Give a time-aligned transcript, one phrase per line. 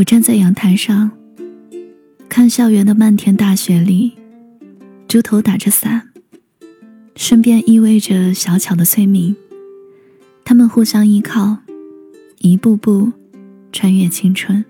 [0.00, 1.10] 我站在阳台上，
[2.26, 4.14] 看校园的漫天大雪里，
[5.06, 6.08] 猪头打着伞，
[7.16, 9.36] 身边依偎着小巧的崔明，
[10.42, 11.58] 他们互相依靠，
[12.38, 13.12] 一步步
[13.72, 14.64] 穿越青春。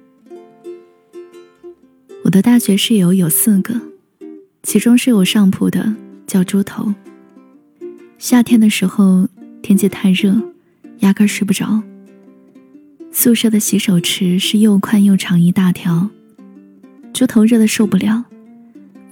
[2.25, 3.81] 我的大学室友有四个，
[4.65, 5.95] 其中是有上铺的，
[6.27, 6.93] 叫猪头。
[8.19, 9.29] 夏天的时候，
[9.63, 10.43] 天气太热，
[10.99, 11.81] 压根睡不着。
[13.13, 16.09] 宿舍的洗手池是又宽又长一大条，
[17.13, 18.25] 猪头热的受不了，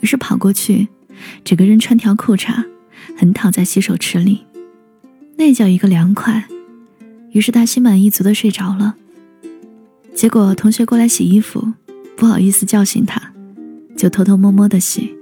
[0.01, 0.89] 于是跑过去，
[1.45, 2.65] 整个人穿条裤衩，
[3.19, 4.45] 横躺在洗手池里，
[5.37, 6.47] 那叫一个凉快。
[7.33, 8.95] 于是他心满意足的睡着了。
[10.15, 11.73] 结果同学过来洗衣服，
[12.17, 13.33] 不好意思叫醒他，
[13.97, 15.15] 就偷偷摸摸的洗。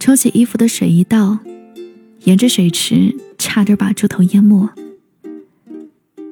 [0.00, 1.38] 抽起衣服的水一倒，
[2.24, 4.68] 沿着水池差点把猪头淹没。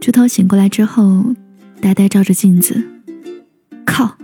[0.01, 1.35] 猪头醒过来之后，
[1.79, 2.83] 呆呆照着镜子，
[3.85, 4.17] 靠，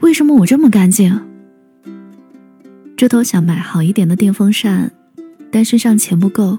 [0.00, 1.20] 为什么我这么干净？
[2.96, 4.90] 猪头想买好一点的电风扇，
[5.52, 6.58] 但身上钱不够，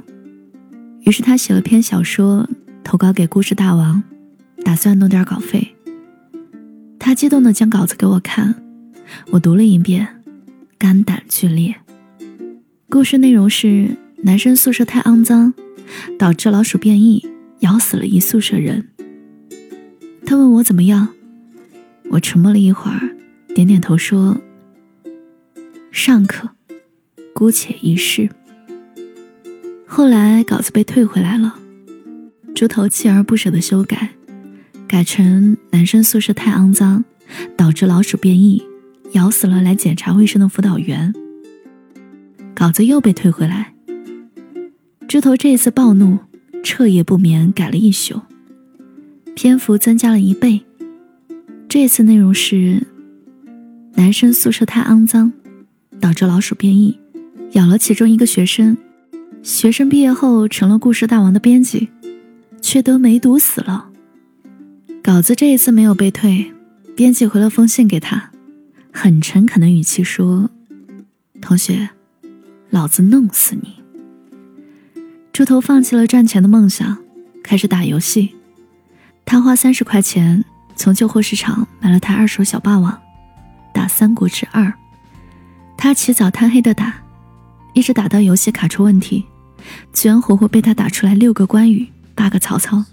[1.02, 2.48] 于是他写了篇小说
[2.81, 4.02] 投稿给故事大王，
[4.64, 5.76] 打算弄点稿费。
[6.98, 8.56] 他激动的将稿子给我看，
[9.31, 10.08] 我读了一遍，
[10.78, 11.76] 肝胆俱裂。
[12.89, 15.53] 故事内容是男生宿舍太肮脏，
[16.17, 17.28] 导致老鼠变异。
[17.59, 18.89] 咬死了一宿舍人。
[20.25, 21.09] 他问我怎么样，
[22.09, 23.16] 我沉默了一会儿，
[23.53, 24.38] 点点头说
[25.92, 26.50] ：“尚可，
[27.33, 28.30] 姑且一试。”
[29.88, 31.59] 后来稿子被退回来了，
[32.53, 34.09] 猪头锲而不舍的修改，
[34.88, 37.06] 改成男生宿舍太肮脏，
[37.56, 38.61] 导致老鼠变异，
[39.14, 41.14] 咬死了来检查卫生的辅导员。
[42.56, 43.73] 稿子又被退回来，
[45.08, 46.17] 猪头这次暴怒。
[46.66, 48.19] 彻夜不眠改了一宿，
[49.36, 50.65] 篇幅增加了一倍。
[51.70, 52.87] 这次内容是：
[53.93, 55.31] 男生宿舍太肮脏，
[56.02, 56.98] 导致老鼠变异，
[57.52, 58.75] 咬了其中一个学生。
[59.43, 61.87] 学生毕业后成了故事大王的编辑，
[62.64, 63.92] 却得梅毒死了。
[65.04, 66.52] 稿子这一次没有被退，
[66.95, 68.31] 编辑回了封信给他，
[68.92, 70.49] 很诚恳的语气说
[71.39, 71.89] ：“同学，
[72.71, 73.74] 老子弄死你。”
[75.36, 76.98] 猪头放弃了赚钱的梦想，
[77.44, 78.34] 开始打游戏。
[79.26, 80.46] 他花三十块钱
[80.78, 82.98] 从旧货市场买了台二手小霸王，
[83.73, 84.64] 打《三国志二》。
[85.78, 87.04] 他起早贪黑的打，
[87.73, 89.26] 一直打到游戏卡出问题，
[89.92, 91.86] 居然活活被他打出来六个关羽，
[92.16, 92.86] 八个曹操。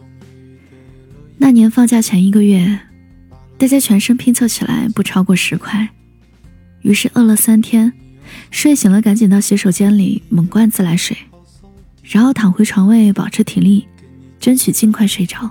[1.38, 2.76] 那年放假前一个月，
[3.56, 5.90] 大家全身拼凑起来不超过十块，
[6.80, 7.92] 于是饿了三天，
[8.50, 11.16] 睡醒了赶紧到洗手间里猛灌自来水。
[12.02, 13.86] 然后躺回床位，保持体力，
[14.38, 15.50] 争取尽快睡着。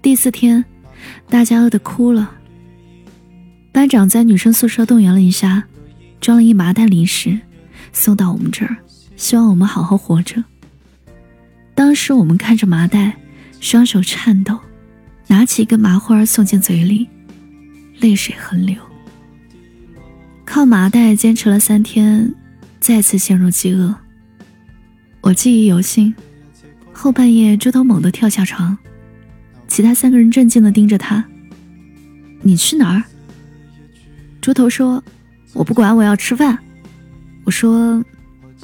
[0.00, 0.64] 第四天，
[1.28, 2.30] 大家饿得哭了。
[3.72, 5.64] 班长在女生宿舍动员了一下，
[6.20, 7.38] 装了一麻袋零食，
[7.92, 8.76] 送到我们这儿，
[9.16, 10.44] 希望我们好好活着。
[11.74, 13.16] 当时我们看着麻袋，
[13.60, 14.58] 双手颤抖，
[15.28, 17.08] 拿起一个麻花送进嘴里，
[17.98, 18.76] 泪水横流。
[20.44, 22.34] 靠麻袋坚持了三天，
[22.78, 23.96] 再次陷入饥饿。
[25.22, 26.12] 我记忆犹新，
[26.92, 28.76] 后半夜，猪头猛地跳下床，
[29.68, 31.24] 其他三个人震惊地盯着他。
[32.40, 33.04] 你去哪儿？
[34.40, 35.02] 猪头说
[35.54, 36.58] ：“我不管，我要吃饭。”
[37.46, 38.04] 我说：“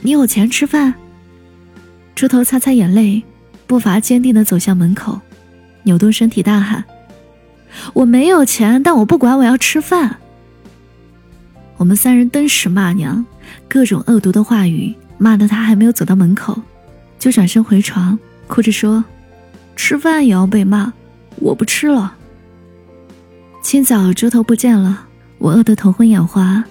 [0.03, 0.93] 你有钱吃饭？”
[2.17, 3.23] 猪头擦擦眼泪，
[3.69, 5.21] 步伐坚定地走向门口，
[5.85, 6.85] 扭动身体大喊
[7.95, 10.17] ：“我没有钱，但我不管，我要吃饭。”
[11.79, 13.25] 我们三人登时骂娘，
[13.69, 14.93] 各种恶毒的话语。
[15.19, 16.63] 骂的他还没有走到门口，
[17.19, 19.05] 就转身回床，哭着说
[19.75, 20.93] ：“吃饭也要被骂，
[21.37, 22.15] 我不吃了。”
[23.61, 25.07] 清早猪头不见了，
[25.39, 26.65] 我饿得头昏眼花。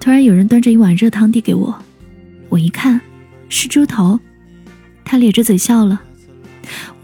[0.00, 1.82] 突然有人端着一碗热汤递给我，
[2.48, 3.00] 我一看
[3.48, 4.18] 是猪头，
[5.04, 6.02] 他咧着嘴笑了。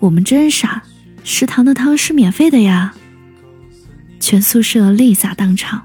[0.01, 0.83] 我们真傻，
[1.23, 2.93] 食堂的汤是免费的呀！
[4.19, 5.83] 全宿舍泪洒当场。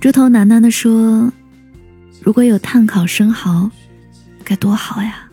[0.00, 1.32] 猪头喃喃地说。
[2.20, 3.70] 如果有碳烤生蚝，
[4.44, 5.28] 该多好呀！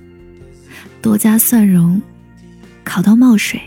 [1.01, 2.01] 多加蒜蓉，
[2.83, 3.61] 烤到冒水。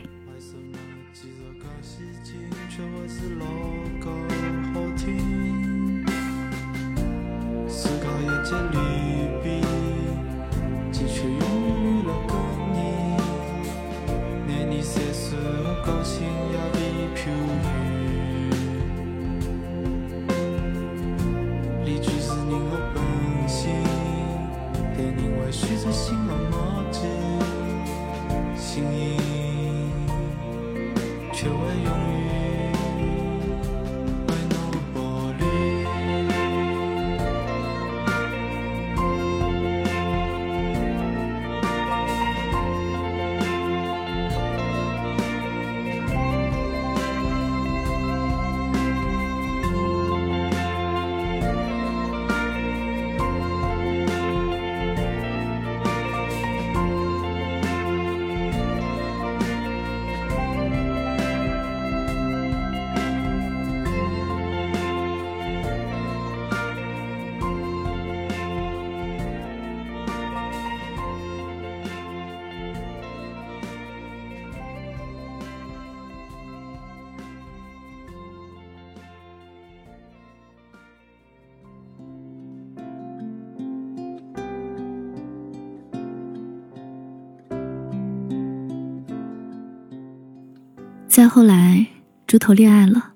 [91.19, 91.85] 再后来，
[92.29, 93.15] 猪头恋爱了，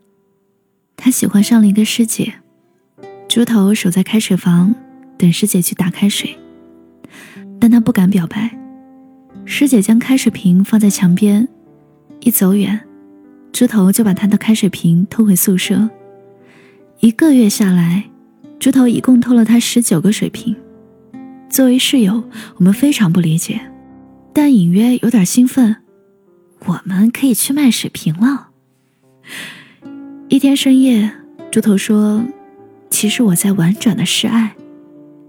[0.97, 2.35] 他喜欢上了一个师姐。
[3.29, 4.75] 猪头守在开水房，
[5.17, 6.37] 等师姐去打开水，
[7.61, 8.59] 但他不敢表白。
[9.45, 11.47] 师姐将开水瓶放在墙边，
[12.23, 12.81] 一走远，
[13.53, 15.89] 猪头就把他的开水瓶偷回宿舍。
[16.99, 18.11] 一个月下来，
[18.59, 20.57] 猪头一共偷了他十九个水瓶。
[21.49, 22.25] 作为室友，
[22.57, 23.61] 我们非常不理解，
[24.33, 25.77] 但隐约有点兴奋。
[26.67, 28.49] 我们可以去卖水瓶了。
[30.29, 31.13] 一天深夜，
[31.51, 32.25] 猪头说。
[32.91, 34.55] 其实我在婉转的示爱，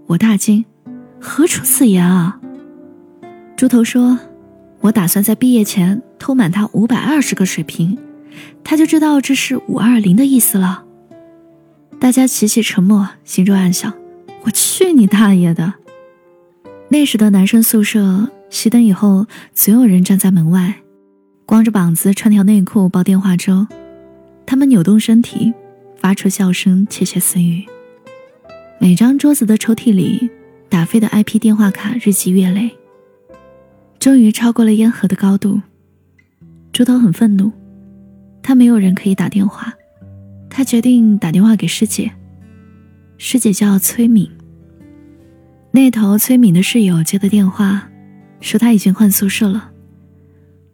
[0.06, 0.66] 我大惊，
[1.18, 2.38] 何出此言啊？
[3.56, 4.18] 猪头说
[4.82, 7.96] ：“我打算在毕业前偷满他五百二十个水瓶，
[8.62, 10.84] 他就知道这是五二零的意思了。”
[11.98, 13.94] 大家齐齐沉默，心中暗想
[14.44, 15.72] ：“我去你大爷的！”
[16.90, 20.82] 那时的男生宿舍熄灯以后，总有人站在门外，
[21.46, 23.66] 光着膀子穿条内裤煲电话粥，
[24.46, 25.52] 他们扭动身体。
[25.96, 27.64] 发出笑声，窃窃私语。
[28.78, 30.28] 每张桌子的抽屉里，
[30.68, 32.76] 打飞的 IP 电话卡日积月累，
[33.98, 35.62] 终于超过了烟盒的高度。
[36.72, 37.50] 猪头很愤怒，
[38.42, 39.72] 他没有人可以打电话，
[40.50, 42.12] 他决定打电话给师姐。
[43.16, 44.30] 师姐叫崔敏。
[45.70, 47.88] 那头崔敏的室友接的电话，
[48.42, 49.70] 说他已经换宿舍了。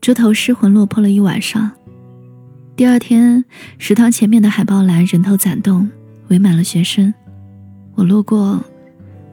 [0.00, 1.70] 猪头失魂落魄了一晚上。
[2.75, 3.44] 第二天，
[3.76, 5.91] 食堂前面的海报栏人头攒动，
[6.29, 7.12] 围满了学生。
[7.94, 8.64] 我路过，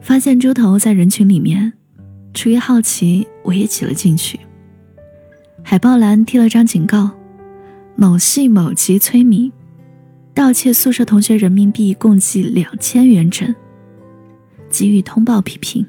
[0.02, 1.72] 发现猪头在人群里面，
[2.34, 4.38] 出于好奇，我也挤了进去。
[5.62, 7.10] 海报栏贴了张警告：
[7.96, 9.50] 某系某级崔敏，
[10.34, 13.54] 盗窃宿舍同学人民币共计两千元整，
[14.68, 15.86] 给予通报批评，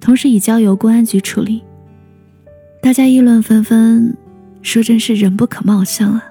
[0.00, 1.62] 同时已交由公安局处理。
[2.80, 4.16] 大家议论纷纷，
[4.62, 6.22] 说真是人不可貌相啊。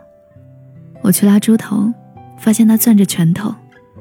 [1.01, 1.91] 我去拉猪头，
[2.39, 3.53] 发现他攥着拳头，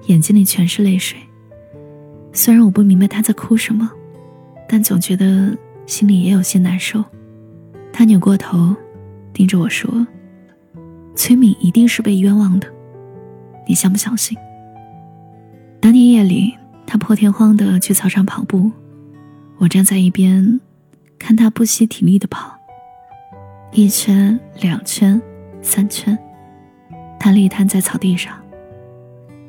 [0.06, 1.18] 眼睛里全是泪水。
[2.32, 3.90] 虽然我不明白他在哭什么，
[4.68, 5.56] 但总觉得
[5.86, 7.04] 心里也有些难受。
[7.92, 8.74] 他扭过头，
[9.32, 10.06] 盯着我说
[11.14, 12.68] ：“崔敏一定是被冤枉的，
[13.68, 14.36] 你相不相信？”
[15.80, 16.54] 当天夜里，
[16.86, 18.70] 他破天荒的去操场跑步，
[19.58, 20.60] 我站在一边，
[21.18, 22.58] 看他不惜体力的跑，
[23.72, 25.20] 一圈、两圈、
[25.62, 26.18] 三圈。
[27.18, 28.34] 他累瘫在草地上，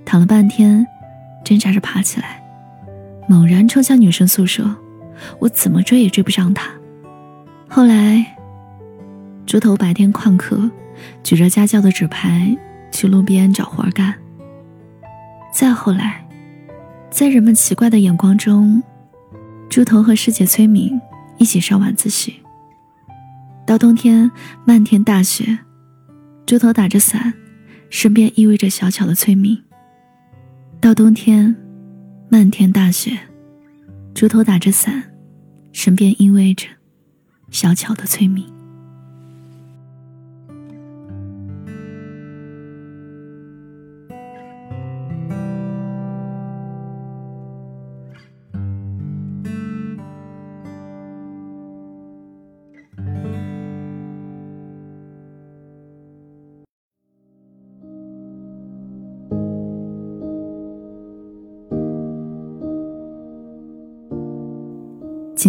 [0.06, 0.88] 躺了半天，
[1.44, 2.42] 挣扎着爬起来，
[3.28, 4.74] 猛然冲向女生宿舍。
[5.40, 6.70] 我怎么追也追不上他。
[7.68, 8.38] 后来，
[9.46, 10.70] 猪头白天旷课，
[11.24, 12.56] 举着家教的纸牌
[12.92, 14.14] 去路边找活干。
[15.54, 16.26] 再后来，
[17.10, 18.82] 在人们奇怪的眼光中，
[19.70, 21.00] 猪头和师姐崔敏
[21.38, 22.36] 一起上晚自习。
[23.66, 24.30] 到冬天，
[24.66, 25.60] 漫天大雪，
[26.46, 27.34] 猪头打着伞。
[27.88, 29.64] 身边依偎着小巧的崔敏。
[30.82, 31.56] 到冬天，
[32.30, 33.18] 漫天大雪，
[34.14, 35.04] 猪头打着伞，
[35.72, 36.68] 身边依偎着
[37.52, 38.46] 小巧的崔敏。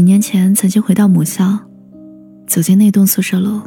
[0.06, 1.58] 年前，曾经回到母校，
[2.46, 3.60] 走进那栋宿舍楼。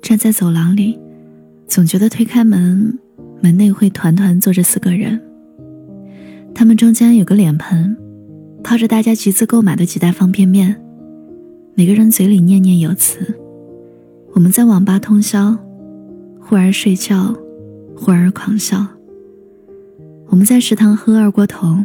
[0.00, 0.96] 站在走廊里，
[1.66, 2.96] 总觉得推开门，
[3.42, 5.20] 门内会团团坐着四个人。
[6.54, 7.96] 他们中间有个脸盆，
[8.62, 10.80] 泡着大家集资购买的几袋方便面，
[11.74, 13.18] 每个人嘴里念念有词。
[14.34, 15.58] 我们在网吧通宵，
[16.38, 17.34] 忽而睡觉，
[17.96, 18.86] 忽而狂笑。
[20.28, 21.76] 我们在食堂喝二锅头，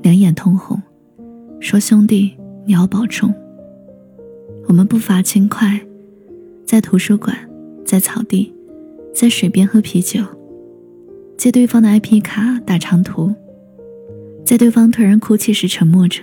[0.00, 0.80] 两眼通红。
[1.62, 2.32] 说：“兄弟，
[2.66, 3.32] 你要保重。”
[4.66, 5.80] 我们步伐轻快，
[6.66, 7.36] 在图书馆，
[7.84, 8.52] 在草地，
[9.14, 10.20] 在水边喝啤酒，
[11.36, 13.32] 借对方的 IP 卡打长途，
[14.44, 16.20] 在对方突然哭泣时沉默着，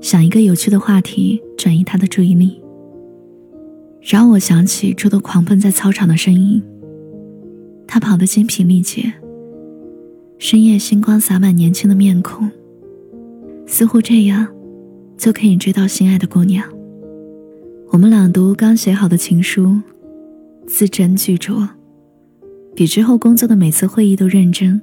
[0.00, 2.62] 想一个有趣的话题转移他的注意力。
[4.00, 6.62] 让我想起猪头狂奔在操场的身影，
[7.84, 9.12] 他跑得精疲力竭，
[10.38, 12.48] 深夜星光洒满年轻的面孔。
[13.66, 14.46] 似乎这样，
[15.18, 16.64] 就可以追到心爱的姑娘。
[17.90, 19.80] 我们朗读刚写好的情书，
[20.66, 21.68] 字斟句酌，
[22.74, 24.80] 比之后工作的每次会议都认真。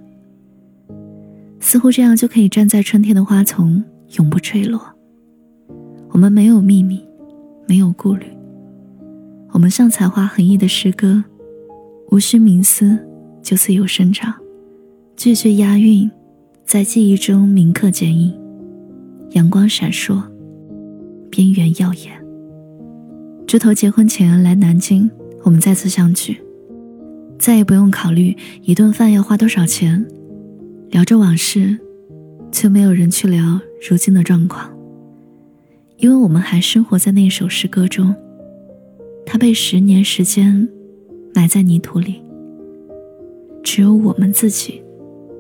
[1.62, 3.82] 似乎这样就可以站在春天的花丛，
[4.18, 4.82] 永不坠落。
[6.10, 7.02] 我们没有秘密，
[7.66, 8.26] 没有顾虑，
[9.52, 11.24] 我们像才华横溢的诗歌，
[12.12, 13.00] 无需冥思
[13.42, 14.34] 就自由生长，
[15.16, 16.12] 句句押韵，
[16.66, 18.34] 在记忆中铭刻剪影，
[19.34, 20.22] 阳光闪烁，
[21.32, 22.14] 边缘耀眼。
[23.48, 25.10] 猪头结婚前来南京，
[25.42, 26.38] 我们再次相聚，
[27.40, 30.06] 再也不用考虑一顿饭要花多少钱，
[30.92, 31.76] 聊着往事，
[32.52, 33.60] 却没有人去聊
[33.90, 34.72] 如今的状况，
[35.98, 38.16] 因为我们还生活在那首诗歌中。
[39.26, 40.68] 它被十年时间
[41.34, 42.22] 埋在泥土里，
[43.64, 44.80] 只有我们自己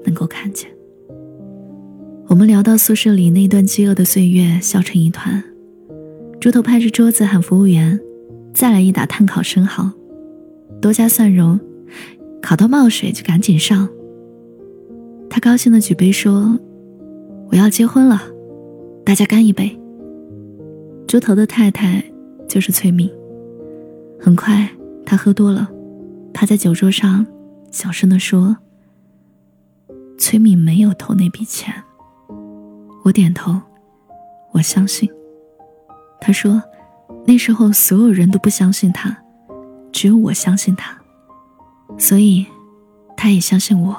[0.03, 0.72] 能够看见。
[2.29, 5.43] 我们聊到宿舍里那段饥饿的岁月，笑成一团。
[6.39, 7.99] 猪头拍着桌子喊服务员
[8.53, 9.91] ：“再来一打炭烤生蚝，
[10.81, 11.59] 多加蒜蓉，
[12.41, 13.87] 烤到冒水就赶紧上。”
[15.29, 16.57] 他高兴的举杯说
[17.51, 18.21] ：“我要结婚了，
[19.05, 19.77] 大家干一杯。”
[21.07, 22.03] 猪头的太太
[22.47, 23.09] 就是崔敏。
[24.19, 24.69] 很快，
[25.05, 25.69] 他喝多了，
[26.33, 27.25] 趴在酒桌上，
[27.69, 28.57] 小声地说
[30.17, 31.73] ：“崔敏没有偷那笔钱。”
[33.03, 33.59] 我点头，
[34.51, 35.09] 我相信。
[36.19, 36.61] 他说
[37.27, 39.15] ：“那时候所有人都不相信他，
[39.91, 40.97] 只有我相信他，
[41.97, 42.45] 所以
[43.15, 43.95] 他也相信我。”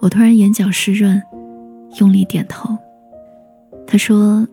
[0.00, 1.22] 我突然眼角湿润，
[1.98, 2.76] 用力点头。
[3.86, 4.46] 他说：“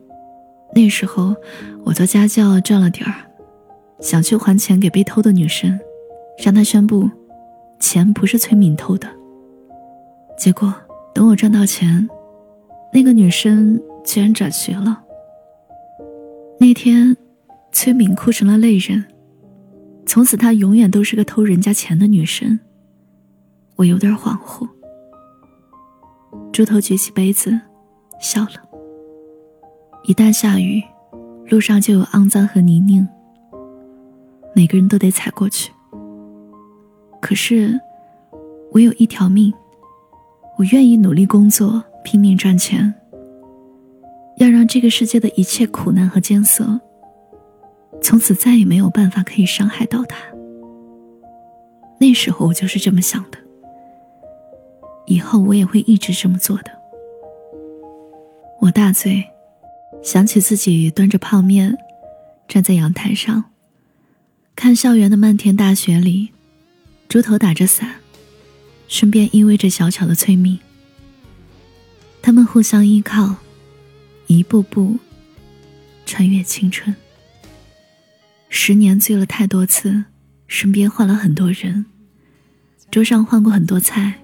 [0.74, 1.36] 那时候
[1.84, 3.14] 我做家教赚了点儿。”
[4.02, 5.80] 想去还钱给被偷的女生，
[6.44, 7.10] 让她宣布，
[7.80, 9.08] 钱不是崔敏偷的。
[10.38, 10.74] 结果
[11.14, 12.10] 等我赚到钱，
[12.94, 15.04] 那个女生居然转学了。
[16.60, 17.18] 那天，
[17.72, 19.04] 崔敏哭成了泪人，
[20.06, 22.60] 从此她永远都是个偷人家钱的女生。
[23.76, 24.70] 我有点恍惚。
[26.52, 27.60] 猪头举起杯子，
[28.22, 28.62] 笑了。
[30.04, 30.84] 一旦下雨，
[31.50, 33.08] 路上就有肮脏和泥泞。
[34.56, 35.72] 每个人都得踩过去。
[37.20, 37.80] 可是，
[38.72, 39.52] 我有一条命，
[40.60, 42.94] 我愿意努力工作，拼命赚钱，
[44.38, 46.80] 要让这个世界的一切苦难和艰涩，
[48.02, 50.18] 从此再也没有办法可以伤害到他。
[52.00, 53.38] 那时候我就是这么想的，
[55.06, 56.72] 以后我也会一直这么做的。
[58.60, 59.24] 我大醉，
[60.02, 61.78] 想起自己端着泡面，
[62.48, 63.46] 站在阳台上。
[64.56, 66.30] 看校园的漫天大雪里，
[67.10, 67.96] 猪头打着伞，
[68.88, 70.60] 顺便依偎着小巧的崔敏。
[72.24, 73.36] 他们互相依靠，
[74.28, 74.98] 一步步
[76.06, 76.96] 穿越青春。
[78.48, 80.06] 十年醉了太多次，
[80.48, 81.86] 身边换了很多人，
[82.90, 84.24] 桌上换过很多菜，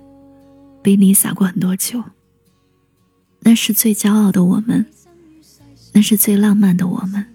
[0.81, 2.01] 杯里洒过很多酒。
[3.41, 4.85] 那是最骄傲的我们，
[5.91, 7.25] 那是最浪漫的我们，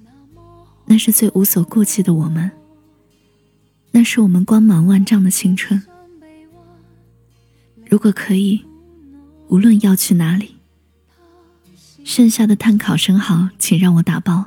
[0.86, 2.50] 那是最无所顾忌的我们。
[3.90, 5.82] 那是我们光芒万丈的青春。
[7.86, 8.64] 如果可以，
[9.54, 10.56] 无论要去哪里，
[12.04, 14.46] 剩下的碳烤生蚝，请让我打包。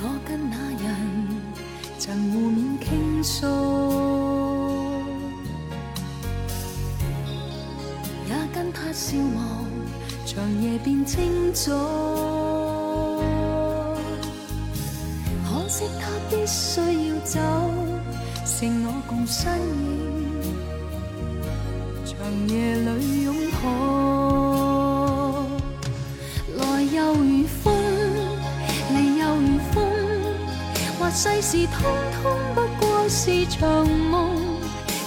[0.00, 0.88] 我跟那人
[1.98, 3.44] 曾互勉倾诉，
[8.26, 9.66] 也跟他笑望，
[10.24, 11.74] 长夜变清早。
[15.44, 17.38] 可惜他必须要走，
[18.46, 20.23] 剩我共身影，
[22.24, 23.64] 长夜里拥抱。
[26.56, 27.70] 来又如风，
[28.94, 29.84] 离又如风，
[30.98, 31.76] 或世事通
[32.22, 32.22] 通
[32.54, 34.30] 不过是场梦。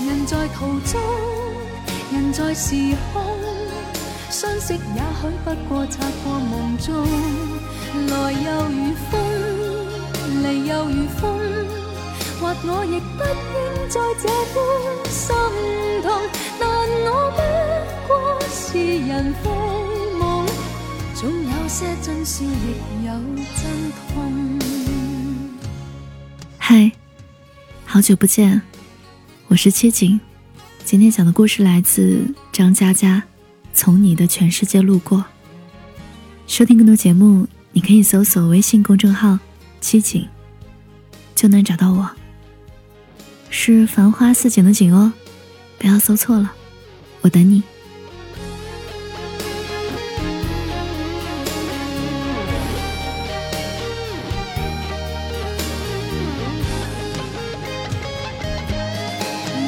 [0.05, 1.01] 人在途中，
[2.13, 2.75] 人在时
[3.11, 3.23] 空，
[4.29, 7.03] 相识也许不过擦过梦中。
[8.09, 9.19] 来又如风。
[10.43, 11.39] 离又如风，
[12.39, 14.55] 或我亦不应再这般
[15.09, 15.33] 心
[16.03, 16.11] 痛。
[17.09, 17.41] 我不
[18.07, 19.49] 过是人非
[20.19, 20.45] 梦，
[21.15, 23.13] 总有些真笑，亦有
[23.55, 24.59] 真痛。
[26.57, 26.91] 嗨，
[27.85, 28.61] 好久不见，
[29.47, 30.19] 我是七景。
[30.83, 33.17] 今天讲的故事来自张嘉佳，
[33.73, 35.19] 《从你的全世界路过》。
[36.45, 39.39] 收听更多节目，你可以搜索微信公众号
[39.79, 40.27] “七景”。
[41.35, 42.09] 就能找到我，
[43.49, 45.13] 是繁花似锦的锦哦，
[45.77, 46.51] 不要搜错了，
[47.27, 47.61] 我等你。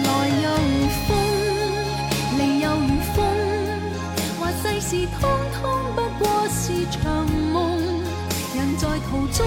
[0.05, 0.07] 来
[0.39, 1.09] 又如风，
[2.37, 3.17] 离又如风，
[4.39, 5.59] 话世事通通
[5.97, 7.59] 不过是场梦，
[8.55, 9.45] 人在途中。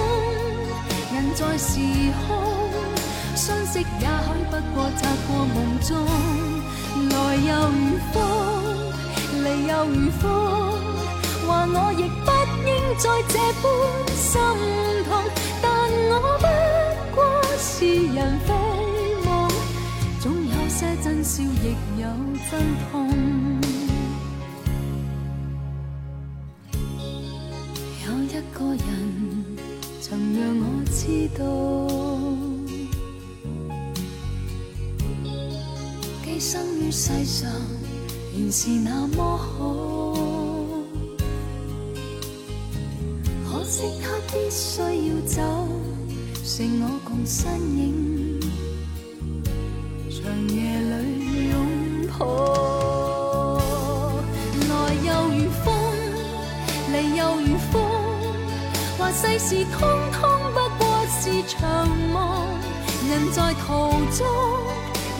[1.14, 1.80] 人在时
[2.26, 2.36] 空，
[3.34, 4.06] 相识也许
[4.50, 5.96] 不过擦过梦中，
[7.46, 8.16] 又如风，
[9.42, 10.22] 离又如风，
[11.46, 12.30] 话我亦不
[12.66, 13.64] 应再这般
[14.16, 14.30] 心
[15.04, 15.10] 痛，
[15.60, 15.66] 但
[16.10, 16.46] 我不
[17.16, 17.18] 过
[17.58, 17.84] 是
[18.14, 18.48] 人非
[19.24, 19.30] 梦，
[20.20, 21.64] 总有些真笑，亦
[22.00, 22.02] 有
[22.50, 22.52] 真
[22.90, 22.92] 痛。
[28.04, 28.88] 有一个人
[30.00, 30.06] 曾
[30.38, 31.00] 让我知
[31.36, 31.42] 道，
[36.42, 37.48] 生于世上
[38.36, 40.12] 原是那么好。
[43.48, 45.40] 可惜他必须要走，
[46.42, 48.40] 剩我共身影，
[50.10, 50.18] 长
[50.48, 51.54] 夜里拥
[52.18, 52.20] 抱。
[54.68, 54.72] 来
[55.06, 55.64] 又如风，
[56.90, 57.72] 离又如风，
[58.98, 59.78] 话世事通
[60.10, 60.18] 通
[60.52, 60.82] 不过
[61.20, 62.18] 是场梦。
[63.08, 63.68] 人在途
[64.16, 64.26] 中，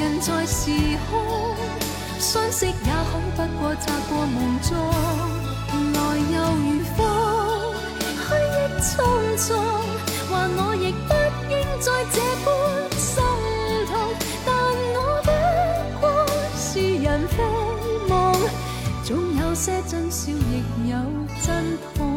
[0.03, 0.73] 人在时
[1.09, 1.55] 空，
[2.19, 2.83] 相识也许
[3.37, 4.77] 不过擦过梦中。
[5.95, 5.97] 来
[6.35, 6.99] 又如风，
[8.19, 8.91] 虚忆匆
[9.39, 9.47] 匆，
[10.29, 11.15] 话我亦不
[11.49, 12.51] 应再这般
[12.99, 13.23] 心
[13.87, 13.93] 痛，
[14.45, 14.51] 但
[14.93, 15.31] 我不
[16.01, 16.05] 过
[16.57, 17.37] 是人非
[18.09, 18.13] 梦，
[19.05, 20.97] 总有些真笑，亦有
[21.47, 22.12] 真痛。